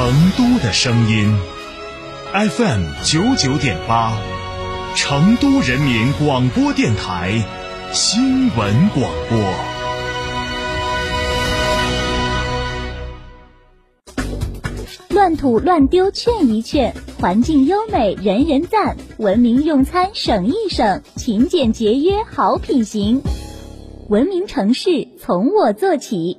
[0.00, 1.30] 成都的声音
[2.32, 4.18] ，FM 九九点八，
[4.96, 7.44] 成都人民广播电台
[7.92, 9.38] 新闻广播。
[15.10, 23.20] 乱吐乱丢劝一劝，环境优美人人赞，文明用餐省一省，勤俭节约好品行。
[24.08, 26.38] 文明城市从我做起。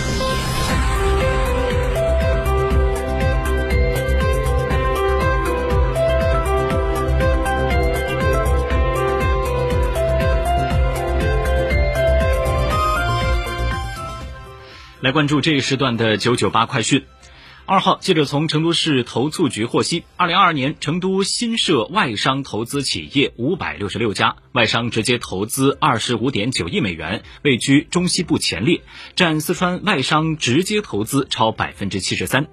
[15.01, 17.05] 来关注这一时段的九九八快讯。
[17.65, 28.81] 二号，记者从成都市投促局获悉，二零二二年成都新设外商投资企业五百六十六家，外商直接投资二十五点九亿美元，位居中西部前列，
[29.15, 32.45] 占四川外商直接投资超百分之七十三。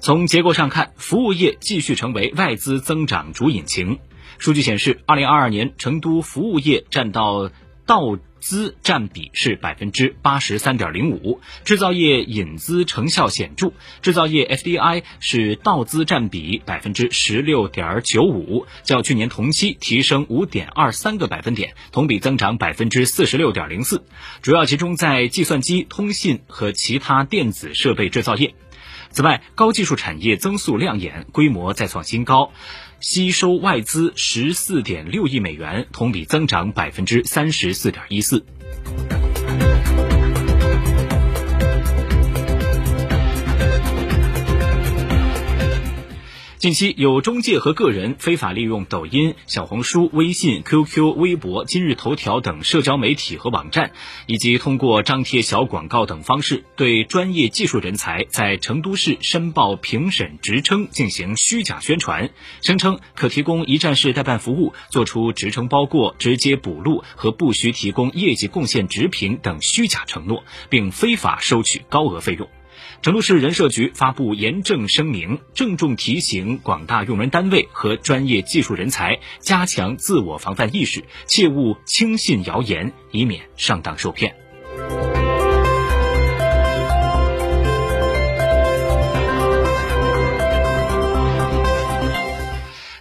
[0.00, 4.00] 从结构上看，服务业继续成为外资增长主引擎。
[4.38, 7.52] 数据显示，二零二二年成都服务业占到
[7.86, 24.04] 到资占比是百分之八十三点零五，制造业引资成效显著，制造业 FDI 是到资占比百分之十六点九五，较去年同期提升五点二三个百分点，同比增长百分之四十六点零四，
[24.42, 28.54] 主要集中在计算机、通信和其他电子设备制造业。
[29.10, 32.52] 此外，高技术产业增速亮眼，规模再创新高。
[33.06, 38.42] 吸收外资十四点六亿美元，同比增长百分之三十四点一四。
[46.64, 53.92] 近期有中介和个人非法利用抖音、小红书、微信、QQ、微博、今日头条等社交媒体和网站，
[54.24, 62.30] 以及通过张贴小广告等方式，对专业技术人才在成都市申报评审职称进行虚假宣传，
[62.62, 72.48] 声称可提供一站式代办服务，做出职称包过、直接补录和不需提供业绩贡献直评等虚假承诺，并非法收取高额费用。
[73.02, 84.43] 成都市人社局发布严正声明，郑重提醒广大用人单位和专业技术人才加强自我防范意识，切勿轻信谣言，以免上当受骗。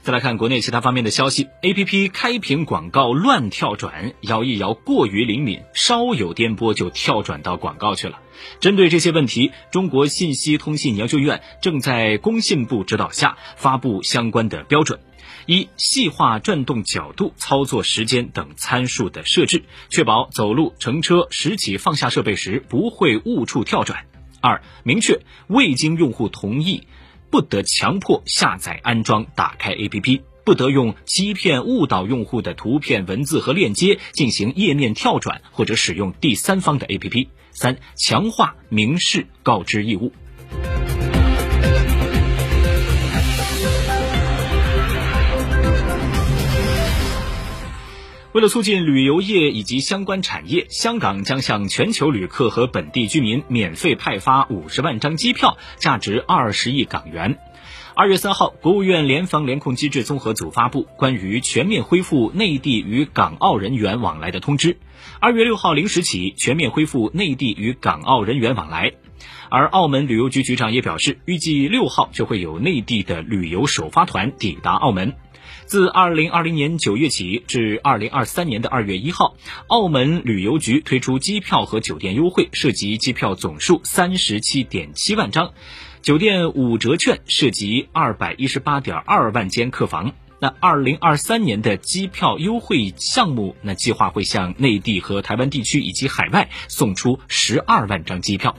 [0.04, 8.20] 再来看国内其他方面的消息，A P P 开屏广告乱跳转，摇一摇过于灵敏，稍有颠簸就跳转到广告去了。
[8.60, 15.00] 针对这些问题，中国信息通信研究院正在工信部指导下发布相关的标准：
[15.46, 24.00] 一、细化转动角度、操作时间等参数的设置，确保走路、乘车、拾起、放下设备时不会误触跳转；
[24.42, 26.84] 二、明确未经用户同意。
[27.34, 37.30] 不得强迫下载、安装、打开 APP，不得用欺骗、误导用户的图片、文字和链接进行页面跳转，或者使用第三方的 APP。
[37.52, 40.14] 三、强化明示告知义务。
[48.34, 57.38] 为了促进旅游业以及相关产业，香港将向全球旅客和本地居民免费派发五十万张机票，价值二十亿港元。
[57.94, 64.78] 二月三号，国务院联防联控机制综合组发布关于全面恢复内地与港澳人员往来的通知。
[65.20, 68.94] 二月六号零时起，全面恢复内地与港澳人员往来。
[69.50, 75.14] 而澳门旅游局局长也表示，预计六号就会有内地的旅游首发团抵达澳门。
[75.66, 79.36] 自二零二零年九月起至二零二三年的二月一号，
[79.68, 85.54] 澳门旅游局推出机票和酒店优惠，涉及机票总数三十七点七万张，
[86.02, 90.14] 酒店五折券涉及二百一十八点二万间客房。
[90.40, 98.54] 那二零二三年的机票优惠项目，那计划会向内地和台湾地区以及海外送出十二万张机票。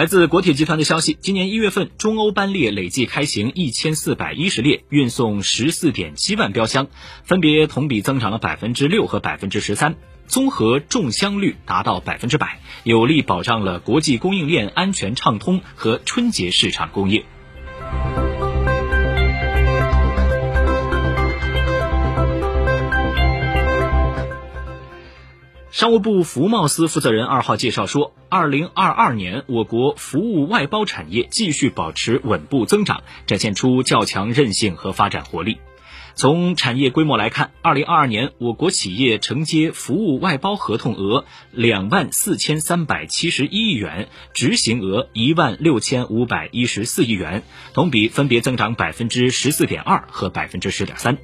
[0.00, 6.88] 来自国铁集团的消息，今年一月份中欧班列累计开行一千四百一十列，运送十四点七万标箱，
[7.22, 9.96] 分别同比增长了百分之六和百分之十三。
[10.26, 17.22] 综合重箱率达到百分之百，有力保障了国际供应链安全畅通和春节市场供应。
[25.70, 35.58] 商务部服贸司负责人二号介绍说，二零二二年我国服务外包产业继续保持稳步增长，展现出较强韧性和发展活力。
[36.16, 47.44] 从产业规模来看，二零二二年我国企业承接服务外包合同额两万四千三百七十一亿元，执行额一万六千五百一十四亿元，
[47.74, 51.16] 同比分别增长百分之十四点二和百分之十点三。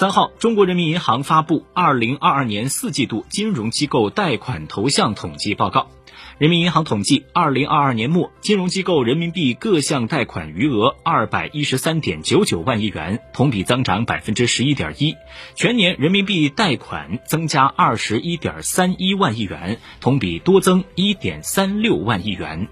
[0.00, 5.90] 三号，中国人民银行发布二零二二年四季度金融机构贷款投向统计报告。
[6.38, 15.16] 人民银行统计，二零二二年末，金融机构人民币各项贷款余额二百一十三点九九万亿元，同比增长百分之十一点一。
[15.54, 22.68] 全年人民币贷款增加二十一点三一万亿元，同比多增一点三六万亿元。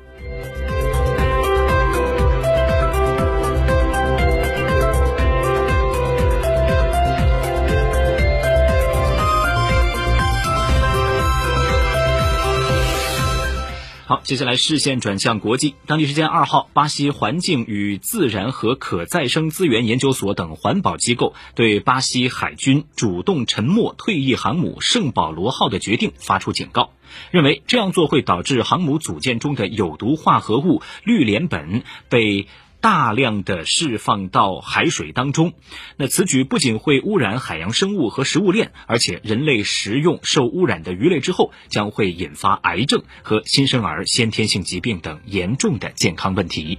[14.08, 15.74] 好，接下来视线转向国际。
[15.84, 26.92] 当地时间二号，巴西环境与自然和可再生资源研究所等环保机构对巴西海军主动沉没退役航母“圣保罗号”的决定发出警告，
[27.30, 32.46] 认为这样做会导致航母组件中的有毒化合物氯联苯被。
[32.80, 35.52] 大量的释放到海水当中，
[35.96, 46.78] 那此举不仅会污染海洋生物和食物链，而且人类食用受污染的鱼类之后，将会引发癌症和新生儿先天性疾病等严重的健康问题。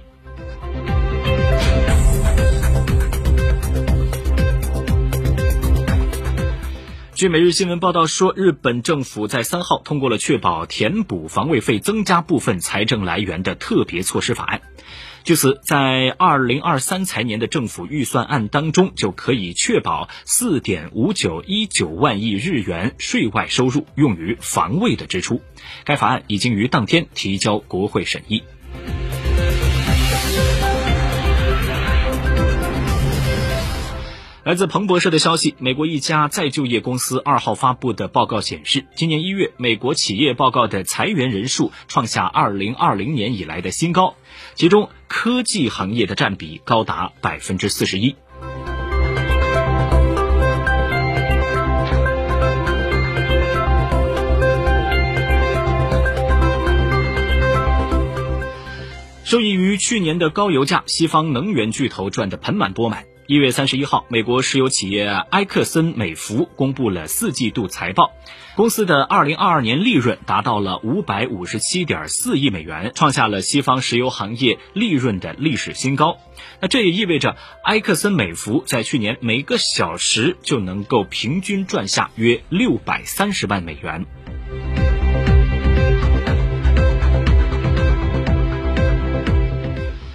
[7.14, 14.62] 据每日新闻报道说，日本政府在三号通过了确保填补防卫费增加部分财政来源的特别措施法案。
[15.22, 25.42] 据此，在二零二三财年的政府预算案当中，就可以确保四点五九一九万亿日元税外收入用于防卫的支出。
[25.84, 28.42] 该法案已经于当天提交国会审议。
[34.42, 44.14] 来自彭博社的消息，美国一家再就业公司二号发布的报告显示，今年一月，美国企业报告的裁员人数创下二零二零年以来的新高，
[44.54, 48.16] 其中科技行业的占比高达百分之四十一。
[59.22, 63.09] 受益于去年的高油价，西方能源巨头赚得盆满钵满。
[63.30, 68.10] 一月三十一号，美国石油企业埃克森美孚公布了四季度财报，
[68.56, 76.18] 公司的二零二二年利润达到了五百五十七点四亿美元，创下了西方石油行业利润的历史新高。
[76.60, 84.06] 那这也意味着埃克森美孚在去年每个小时就能够平均赚下约六百三十万美元。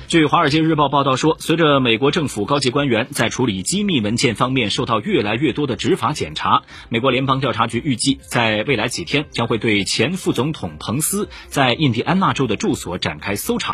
[0.07, 13.73] 据《华尔街日报》报道说，随着美国政府高级官员在处理机密文件方面受到越来越多的执法检查，美国联邦调查局预计在未来几天将会对前副总统彭斯在印第安纳州的住所展开搜查。